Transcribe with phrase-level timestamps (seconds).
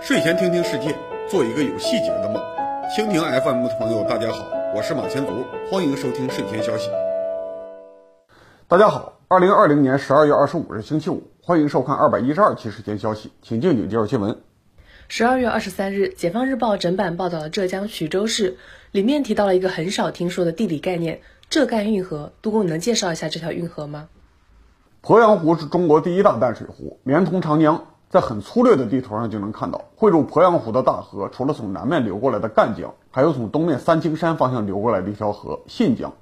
[0.00, 0.96] 睡前听听世界，
[1.28, 2.42] 做一个有细节的梦。
[2.96, 6.88] 蜻蜓 FM 的朋友，大家好，我是马前卒，欢迎收听睡前消息。
[8.66, 14.38] 大家好，二零二零年十二月二十五日星期五，欢迎收看二百一十二期睡前消息，请静静介绍新闻。
[15.08, 18.56] 十二月二十三日，《解放日报》整版报道了浙江衢州市，
[18.92, 22.32] 里面提到了一个很少听说的地理概念——浙赣运河。
[22.40, 24.08] 杜工，你能介绍一下这条运河吗？
[25.08, 27.84] 鄱阳湖是中国第一大淡水湖，连通长江。
[28.10, 36.12] 在很粗略的地图上就能看到，汇入鄱阳湖的大河，除了从南面流过来的赣江，还有从东面三清山方向流过来的一条河信江。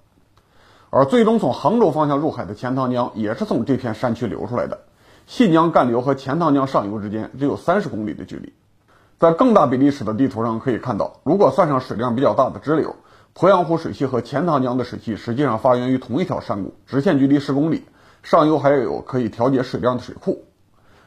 [0.91, 4.79] 而最终从杭州方向入海的钱塘江，也是从这片山区流出来的。
[5.27, 8.53] 信江干流和钱塘江上游之间只有三十公里的距离。
[9.19, 12.95] 在更大比例尺的地图上可以看到，如果算上水量比较大的支流，
[13.35, 17.83] 鄱阳湖水系和钱塘江的水系实际上发源于同一条山谷，直线距离十公里，
[18.27, 20.47] 上游还有可以调节水量的水库。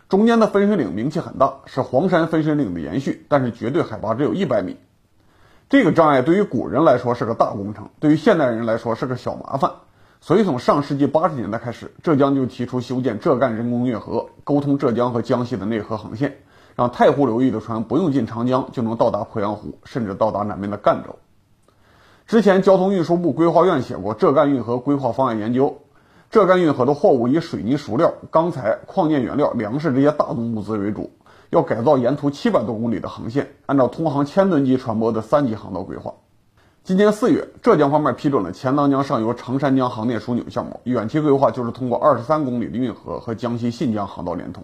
[0.08, 4.78] 中间的分水岭名气很大，是黄山分水岭的延续，但是绝对海拔只有一百米。
[5.68, 9.70] 这个障碍对于古人来说是个大工程，对于现代人来说是个小麻烦。
[10.22, 16.38] 所以从上世纪八十年代开始，浙江就提出修建浙赣人工运河，沟通浙江和江西的内河航线。
[16.78, 21.20] 让太湖流域的船不用进长江就能到达鄱阳湖，甚至到达南面的赣州。
[22.26, 25.80] 之前交通运输部规划院写过浙赣运河规划方案研究，
[26.32, 31.10] 浙赣运河的货物以水泥、熟料、钢材、矿建原料、粮食这些大宗物资为主，
[31.50, 36.14] 要改造沿途七百多公里的航线，按照通航千吨级船舶的三级航道规划。
[36.84, 44.64] 今年四月，浙江方面批准了钱塘江上游长山江航电枢纽项目，远期规划就是通过二十三公里的运河和江西信江航道连通。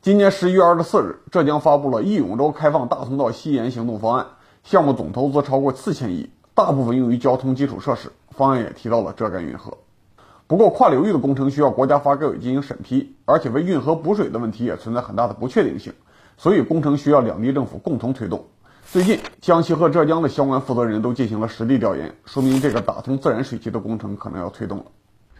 [0.00, 4.26] 今年十一月二十四日，浙江发布了义永州开放大通道西延行动方案，
[4.62, 8.12] 项目总投资超过四千亿，大部分用于交通基础设施。
[8.30, 9.76] 方案也提到了浙赣运河。
[10.50, 15.92] 不过，跨流域的工程需要国家发改委进行审批，而且为运河补水的问题也存在很大的不确定性，
[16.36, 18.46] 所以工程需要两地政府共同推动。
[18.84, 24.86] 最近，江西和浙江的相关负责人都进行了实地调研，说明这个打通自然水系的工程可能要推动了。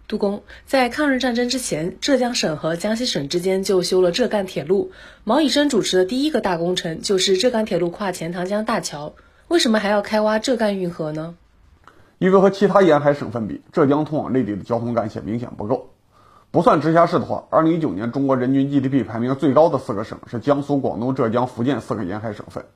[0.07, 4.93] 杜工，在抗日战争之前，浙江省和江西省之间就修了浙赣铁路。
[5.25, 9.15] 毛以升主持的第一个大工程就是浙赣铁路跨钱塘江大桥。
[9.49, 11.35] 为什么还要开挖浙赣运河呢？
[12.21, 15.89] 因为和其他沿海省份比，浙江通往内地的交通干线明显不够。
[16.51, 22.67] 不算直辖市的话，二零一九年中国人均 GDP 排名最高的四个省是江苏、广东、浙江、福建四个沿海省份。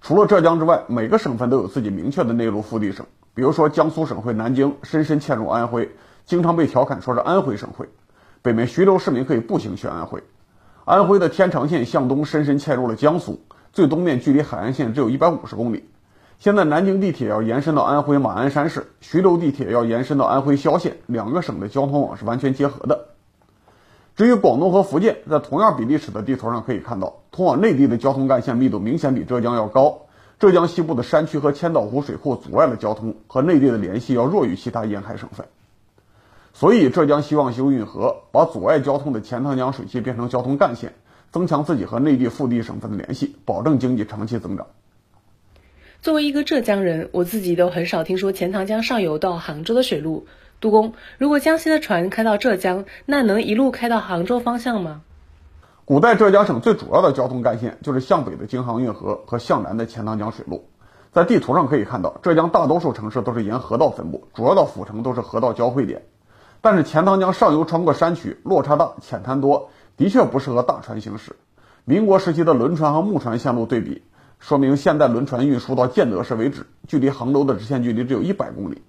[0.00, 3.04] 除了浙江之外，每个省份都有自己明确的内陆腹地省。
[3.34, 5.94] 比如说，江苏省会南京深深嵌入安徽。
[6.24, 7.90] 经常被调侃说是安徽省会，
[8.40, 10.22] 北面徐州市民可以步行去安徽。
[10.86, 15.84] 安徽的天长线向东深深嵌入了江苏，最东面距离海岸线只有一百五十公里。
[16.38, 23.06] 现在南京地铁要延伸到安徽马鞍山市，徐州地铁要延伸到安徽萧县，两个省的交通网是完全结合的。
[24.14, 30.02] 至于广东和福建，在同样比例尺的地图上可以看到，通往内地的交通干线密度明显比浙江要高。
[30.38, 35.46] 浙江西部的山区和千岛湖水库阻碍了交通，和内地的联系要弱于其他沿海省份。
[36.52, 40.92] 所以，浙江希望修运河，把阻碍交通的钱塘江水系变成交通干线，
[41.32, 44.66] 增强自己和内地腹地省份的联系，保证经济长期增长。
[46.04, 50.26] 作为一个浙江人，我自己都很少听说钱塘江上游到杭州的水路。
[50.60, 55.00] 杜工，如果江西的船开到浙江，那能一路开到杭州方向吗？
[55.86, 60.68] 古代浙江省最主要的交通干线就是向北的京杭运河和向南的钱塘江水路。
[61.10, 66.02] 在地图上可以看到，浙江大多数城市都是沿河道分布，主要的府城都是河道交汇点。
[66.60, 71.34] 但是钱塘江上游穿过山区，落差大，浅滩多，的确不适合大船行驶。
[71.86, 74.02] 民国时期的轮船和木船线路对比，
[74.38, 78.82] 说明现在轮船运输到建德市为止，距离杭州的直线距离只有一百公里。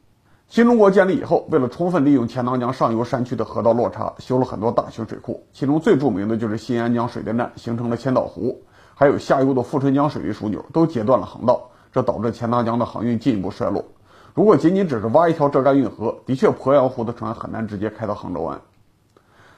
[0.47, 8.61] 新中国建立以后，为了充分利用钱塘江上游山区的河道落差，修了很多大型水库，其中最著名的就是新安江水电站，形成了千岛湖，
[8.93, 13.85] 还有下游的富春江水利枢纽，都截断了航道，这导致钱塘江的航运进一步衰落。
[14.33, 18.59] 如果仅仅只是挖一条浙赣运河，的确鄱阳湖的船很难直接开到杭州湾。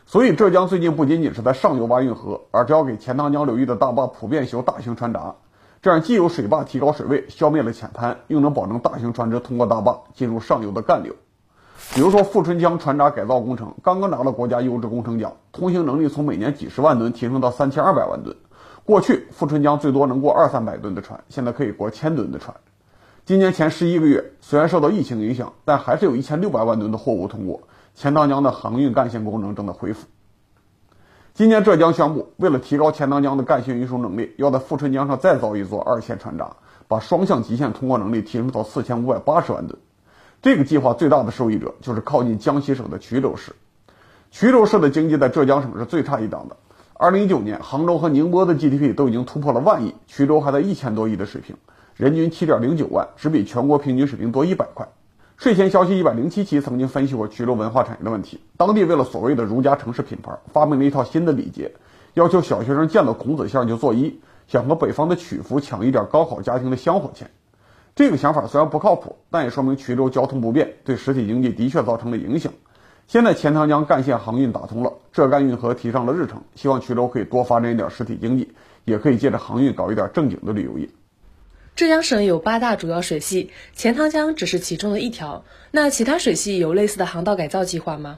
[0.05, 5.35] 所以浙江最近不仅仅是在上游挖运河，而是要给钱塘江流域的大坝普遍修大型船闸，
[5.81, 11.13] 这样既有水坝提高水位，消灭了浅滩，又能保证大型船只通过大坝进入上游的干流。
[11.93, 18.35] 比如说富春江船闸改造工程，刚刚拿了国家优质工程奖，通行能力从每年几十万吨提升到三千二百万吨。
[18.83, 22.55] 过去富春江最多能过二三百吨的船，现在可以过千吨的船。
[23.25, 27.61] 今年前十一个月，虽然受到疫情影响，但还是有一千六百万吨的货物通过。
[27.93, 30.07] 钱塘江的航运干线功能正在恢复。
[31.37, 36.49] 今年浙江宣布，为了提高钱塘江的干线运输能力，要在富春江上再造一座二线船闸，
[36.87, 39.77] 把双向极限通过能力提升到四千五百八十万吨。
[40.41, 43.51] 这个计划最大的受益者就是靠近江西省的衢州市。
[44.33, 46.57] 衢州市的经济在浙江省是最差一档的。
[46.95, 51.55] 二零一九年，杭州和宁波的 GDP 都已经突破了万亿，衢州还在一千多亿的水平，
[51.95, 54.87] 人均七点零九万，只比全国平均水平多一百块。
[55.37, 58.41] 睡前消息一百零七期曾经分析过衢州文化产业的问题。
[58.57, 61.71] 当地为了所谓的儒家城市品牌，发明了一套新的礼节，
[62.15, 64.15] 要求小学生见到孔子像就作揖，
[64.47, 67.29] 想和北方的曲阜抢一点高考家庭的香火钱。
[67.95, 72.51] 这个想法虽然不靠谱，但也说明衢州交通不便对实体经济的确造成了影响。
[73.05, 78.51] 现在钱塘江干线航运打通了，浙赣运河提上了日程，希望衢州可以多发展一点实体经济，
[78.85, 80.89] 也可以借着航运搞一点正经的旅游业。
[81.77, 85.43] 浙江省有八大主要水系，钱塘江只是其中的一条。
[85.69, 88.17] 那其他水系有类似的航道改造计划吗？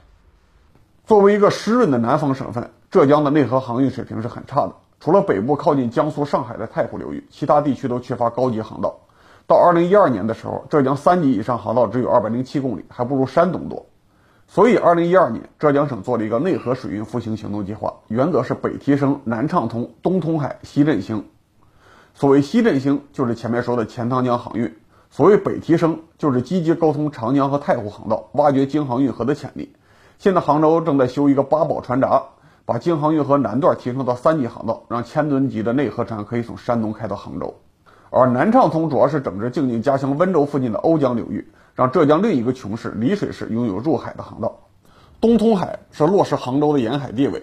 [1.06, 4.76] 作为一个湿润的南方省份，浙江的内河航运水平是很差的。
[4.98, 9.00] 除了北部靠近江苏、上海的太湖流域，其他地区都缺乏高级航道。
[9.46, 13.84] 到二零一二年的时候，浙江三级以上航道只有二百零七公里，还不如山东多。
[14.48, 21.26] 所以，二零一二年，浙江省做了一个内河水运复兴行动计划，原则是北提升、南畅通、东通海、西振兴。
[22.14, 24.68] 所谓西振兴，就是前面说的钱塘江航运；
[25.10, 29.74] 所谓北提升，就是积极沟通长江和太湖航道，挖掘京杭运河的潜力。
[30.18, 32.22] 现在杭州正在修一个八宝船闸，
[32.66, 37.54] 把京杭运河南段提升到三级航道，让千吨级的内河船可以从山东开到杭州。
[38.10, 44.58] 而南畅通主要是整治静静家乡温州附近的瓯江流域，让浙江另一个穷市丽水市拥有入海的航道。
[45.20, 47.42] 东通海是落实杭州的沿海地位。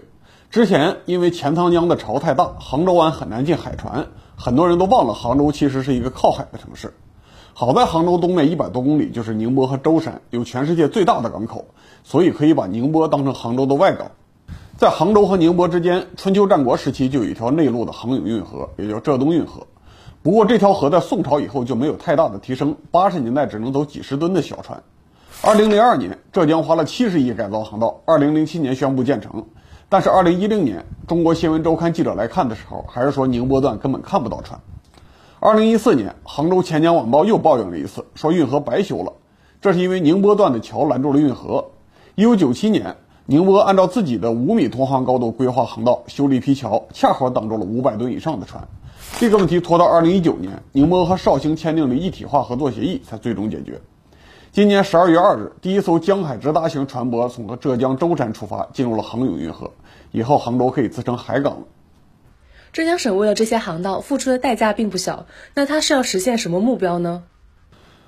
[0.50, 4.06] 之前因为钱塘江的潮太大，杭州湾很难进海船。
[4.34, 6.94] 很多人都忘了，杭州其实是一个靠海的城市。
[7.52, 11.66] 好在杭州东面一百多公里就是宁波和舟山，有全世界最大的港口，
[12.02, 14.10] 所以可以把宁波当成杭州的外港。
[14.78, 19.66] 在杭州和宁波之间，春秋战国时期就有一条内陆的航运运河，也叫浙东运河。
[20.22, 24.82] 不过这条河在宋朝以后就没有太大的提升，八十年代只能走几十吨的小船。
[25.42, 29.44] 二零零二年，浙江花了七十亿改造航道，二零零七年宣布建成。
[29.90, 34.60] 但是，二零一零年，中国新闻周刊记者来看的时候，还是说宁波段根本看不到船。
[35.40, 39.14] 二零一四年，杭州钱江晚报又抱怨了一次，说运河白修了，
[39.62, 41.70] 这是因为宁波段的桥拦住了运河。
[42.16, 48.68] 一九九七年，宁波按照自己的五米通航高度规划航道，修了一批桥，恰好挡住了五百吨以上的船。
[49.18, 53.80] 这个问题拖到二零一九年，宁波和绍兴签订了一体化合作协议，才最终解决。
[54.58, 59.70] 今年十二月二日，第一艘江海直达型船舶从浙江舟山出发，进入了杭永运河。
[60.10, 61.66] 以后杭州可以自称海港了。
[62.72, 67.22] 浙江省为了这些航道付出的代价并不小，那它是要实现什么目标呢？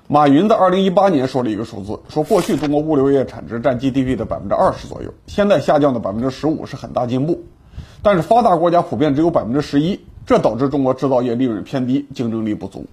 [0.09, 7.45] 马云在二零一八年说了一个数字，说过去中国物流业产值占 GDP 的百分之二十左右，现在下降的百分之十五是很大进步。
[8.03, 12.87] 但是发达国家普遍只有百分之十一，这导致中国制造业利润偏低，竞争力不足。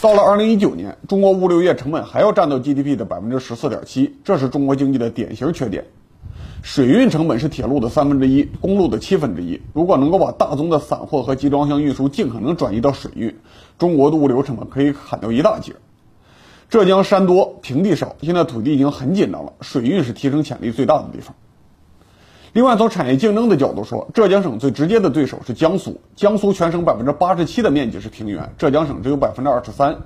[0.00, 5.84] 到了二零一九年，中国物流业成本还要占到 GDP 的百分之十四点七，这是中国经济的典型缺点。
[6.62, 9.60] 水运成本是铁路的三分之一，公路的七分之一。
[9.72, 13.34] 如果能够把大宗的散货和集装箱运输尽可能转移到水运，
[13.78, 15.72] 中国的物流成本可以砍掉一大截。
[16.68, 21.34] 浙江山多，平地少，现在土地已经很紧张了，水运是提升潜力最大的地方。
[22.52, 26.00] 另外，从产业竞争的角度说，浙江省最直接的对手是江苏。
[26.16, 29.96] 江苏全省百分之八十七的面积是平原，浙江省只有百分之二十三。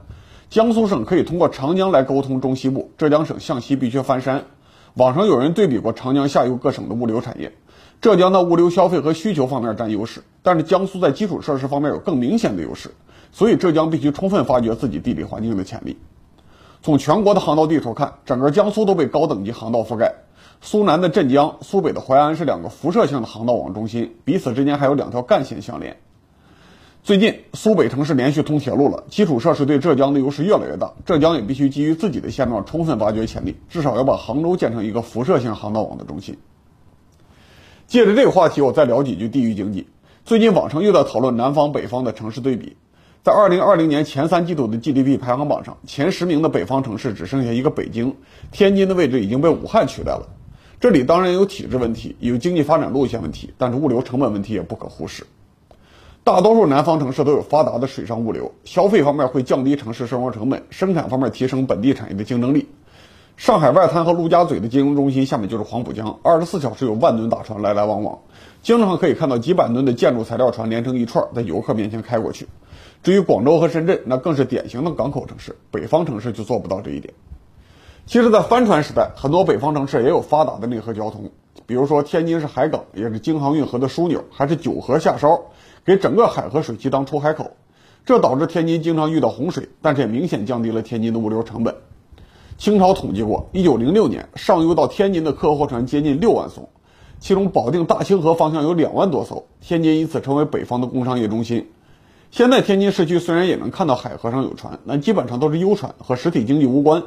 [0.50, 4.44] 江苏省可以通过长江来沟通中西部，浙江省向西必须翻山。
[4.93, 7.50] 网上有人对比过长江下游各省的物流产业，
[8.02, 12.91] 浙江的物流消费和需求方面占优势，但是江苏在基础设施方面有更明显的优势，
[13.32, 15.96] 所以浙江必须充分发掘自己地理环境的潜力。
[16.82, 20.15] 从全国的航道地图看，整个江苏都被高等级航道覆盖，
[20.60, 25.96] 苏南的镇江、苏北的淮安是两个辐射性的航道网中心，彼此之间还有两条干线相连。
[27.03, 30.91] 最近苏北城市连续通铁路了，基础设施对浙江的优势越来越大。
[31.05, 36.34] 浙江也必须基于自己的现状，充分挖掘潜力，至少要把杭州建成一个辐射性航道网的中心。
[37.86, 39.86] 借着这个话题，我再聊几句地域经济。
[40.24, 42.74] 最近网上又在讨论南方北方的城市对比，
[43.25, 48.15] 在二零二零年前三季度的 GDP 排行榜上，前十名的北方城市只剩下一个北京，
[48.53, 50.29] 天津的位置已经被武汉取代了。
[50.79, 55.25] 这里当然有体制问题，有经济发展路线问题，但是物流成本问题也不可忽视。
[56.23, 62.69] 大多数南方城市都有发达的水上物流，消费方面会降低城市生活成本，生产方面提升本地产业的竞争力。
[63.39, 68.19] 上海外滩和陆家嘴的金融中心下面就是黄浦江，二十四小时有万吨大船来来往往，
[68.61, 72.47] 经常可以看到几百吨的建筑材料船连成一串在游客面前开过去。
[73.05, 77.13] 至于广州和深圳，那更是典型的港口城市，北方城市就做不到这一点。
[78.06, 81.31] 其实，在帆船时代，很多北方城市也有发达的内河交通，
[81.67, 85.39] 比如说天津是海港，也是京杭运河的枢纽，还是九河下梢。
[85.84, 87.51] 给整个海河水系当出海口，
[88.06, 91.75] 这导致天津经常遇到洪水，但是也明显降低了天津的物流成本。
[92.56, 96.70] 清朝统计过，一九零六年上游到天津的客货船接近六万艘，
[97.20, 101.69] 其中保定大清河方向有两万多艘，天津因此成为北方的工商业中心。
[102.34, 107.05] 现在天津市区虽然也能看到海河上有船，但基本上都是游船，和实体经济无关。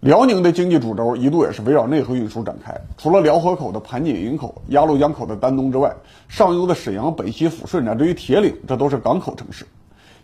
[0.00, 5.94] 辽宁的经济主轴一度也是围绕内河运输展开，除了辽河口的盘锦营口、鸭绿江口的丹东之外，
[6.26, 9.64] 上游的沈阳、本溪、抚顺乃至于铁岭，这都是港口城市。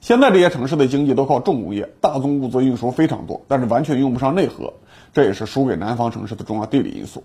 [0.00, 4.74] 现在这些城市的经济都靠重工业，大宗物资运输非常多，但是完全用不上内河，
[5.12, 7.22] 这也是输给南方城市的重要地理因素。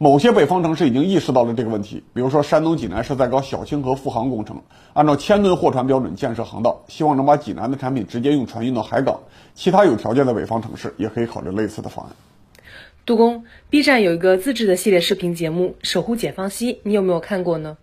[0.00, 4.62] 某些北方城市已经意识到了这个问题，比如说山东济南是在搞小清河复航工程，
[4.92, 9.18] 按照千吨货船标准建设航道，希望能把济南的产品直接用船运到海港。
[9.56, 12.14] 其他有条件的北方城市也可以考虑类似的方案。
[13.04, 17.76] 杜工，B 站有一个自制的系列视频节目《守护解放西》，你有没有看过呢？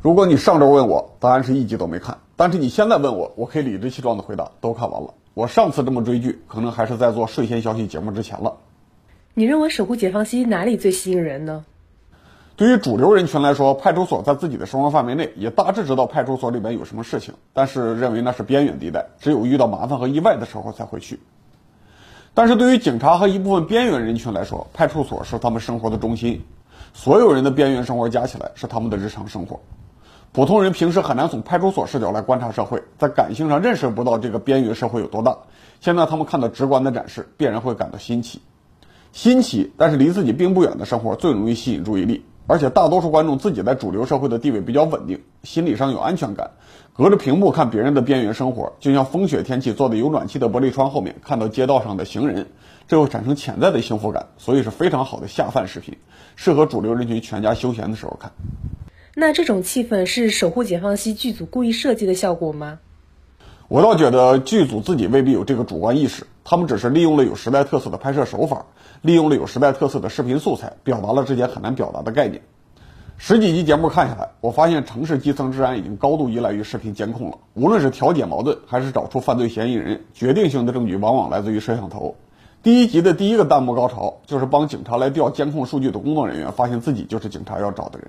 [0.00, 2.18] 如果你上周问我，答案是一集都没看。
[2.36, 5.14] 但是你现在问我，我可以理直气壮的回答，都看完了。
[5.34, 8.58] 我上次这么追剧，可能还是在做睡前消息节目之前了。
[9.34, 11.64] 你认为《守护解放西》哪里最吸引人呢？
[12.54, 21.18] 对于主流人群来说，派出所在自己的生活范围内，也大致知道派出所里边有什么事情，但是认为那是边远地带，只有遇到麻烦和意外的时候才会去。
[22.34, 26.42] 但是对于警察和一部分边缘人群来说，派出所是他们生活的中心，
[26.92, 29.60] 所有人的边缘生活加起来是他们的日常生活。
[30.32, 35.38] 普通人平时很难从派出所视角来观察社会，在感性上认识不到这个边缘社会有多大。
[35.80, 38.42] 现在他们看到直观的展示，必然会感到新奇。
[39.12, 46.52] 新奇，但是离自己并不远的生活最容易吸引注意力，而且大多数观众自己在主流社会的地位比较稳定，心理上有安全感，
[46.94, 52.46] 隔着屏幕看别人的边缘生活，就像风雪天气坐在有暖气的玻璃窗后面看到街道上的行人，
[52.88, 55.98] 这会产生潜在的幸福感，所以是非常好的下饭视频，
[56.34, 58.32] 适合主流人群全家休闲的时候看。
[59.14, 62.78] 那这种气氛是守护解放西剧组故意设计的效果吗？
[63.68, 68.66] 我倒觉得剧组自己未必有这个主观意识，他们只是利用了有时代特色的拍摄手法，
[69.00, 72.42] 利用了有时代特色的视频素材，表达了之前很难表达的概念。
[73.18, 77.38] 十几集节目看下来，我发现城市基层治安已经高度依赖于视频监控了。
[77.54, 82.16] 无论是调解矛盾，还是找出犯罪嫌疑人，决定性的证据往往来自于摄像头。
[82.64, 88.08] 第一集的第一个弹幕高潮，就是帮警察来调监控数据的工作人员发现自己就是警察要找的人。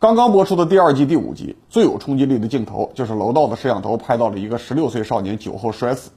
[0.00, 6.10] 刚刚播出的第二季第五集，最有冲击力的镜头就是楼道的摄像头拍到了一个十六岁少年酒后摔死。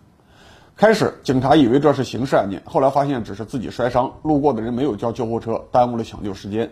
[0.75, 6.71] 开始，警察以为这是刑事案件，后来发现只是自己摔伤，路过的人没有叫救护车，耽误了抢救时间。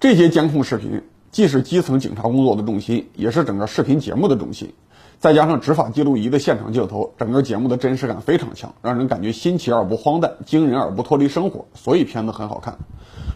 [0.00, 4.74] 这些监控视频既是基层警察工作的重心，也是整个视频节目的重心。
[5.20, 12.78] 再加上执法记录仪的现场镜头，整个节目的真实感非常强，让人感觉新奇而不荒诞，惊人而不脱离生活，所以片子很好看。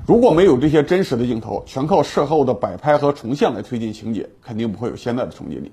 [0.06, 5.72] 如果没有这些真实的镜头，全靠事后的摆拍和重现来推进情节，肯定不会有现在的冲击力。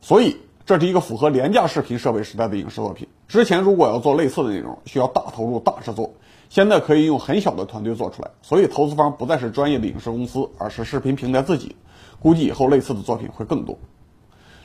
[0.00, 3.08] 所以，这是一个符合廉价视频设备时代的影视作品。
[3.26, 6.10] 之前如果要做类似的内容，需要大投入、大制作，
[6.48, 8.30] 现在可以用很小的团队做出来。
[8.42, 11.74] 所以，投资方不再是专业的影视公司，而是视频平台自己。
[12.20, 13.76] 估计以后类似的作品会更多。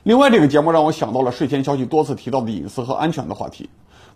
[0.03, 3.69] 另外，这个节目让我想到了睡前消息多次提到的隐私和安全的话题。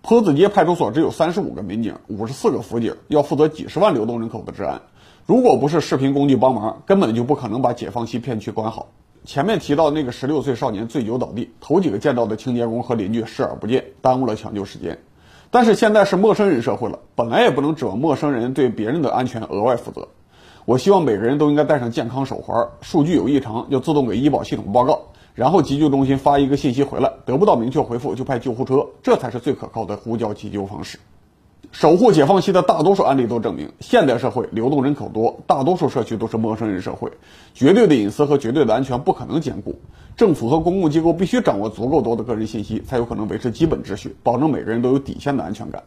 [0.04, 4.80] 坡子街派出所只有三十五个民警，五十四个辅警，要负责几十万流动人口的治安。
[5.26, 8.90] 如果不是视频工具帮忙，根本就不可能把解放西片区管好。
[9.24, 14.98] 前面提到那个十六岁少年醉酒倒地，头几个见到的清洁工和邻居视而不见，耽误了抢救时间。
[15.52, 20.08] 但是现在是陌生人社会了，本来也不能指望陌生人对别人的安全额外负责。
[20.66, 25.02] 我希望每个人都应该戴上健康手环，数据有异常就自动给医保系统报告。
[25.36, 30.98] 然后急救中心发一个信息回来，得不到明确回复就派救护车，这才是最可靠的呼叫急救方式。
[31.72, 37.12] 守护解放西的大多数案例都证明，现代社会流动人口多，大多数社区都是陌生人社会，
[37.54, 39.80] 绝对的隐私和绝对的安全不可能兼顾。
[40.18, 45.84] 政府和公共机构必须掌握足够多的个人信息，才有可能维持基本秩序，保证每个人都有底线的安全感。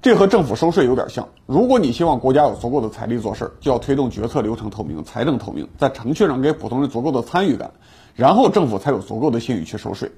[0.00, 7.72] 这和政府收税有点像，如果你希望国家有足够的财力做事儿，就要推动决策流程透明、财政透明，在程序上给普通人足够的参与感。
[8.14, 10.12] 然后政府才有足够的信誉去收税。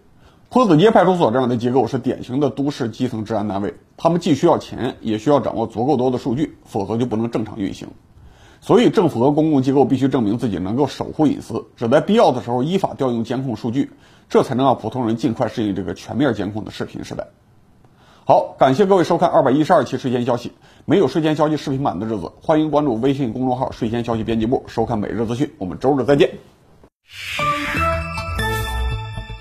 [0.51, 7.89] 坡子街派出所这样的机构是典型的都市基层治安单位，他们既需要钱，也需要掌握足够多的数据，否则就不能正常运行。
[8.61, 13.91] 所以政府和公共机构必须证明自己能够守护隐私，只在必要的时候依法调用监控数据，
[14.31, 17.29] 这才能让普通人尽快适应这个全面监控的视频时代。
[18.25, 20.53] 好，感谢各位收看二百一十二期睡前消息。
[20.87, 25.51] 没有睡前消息视频版的日子，欢迎关注微信公众号“睡前消息编辑部”，收看每日资讯。
[25.59, 26.31] 我们周日再见。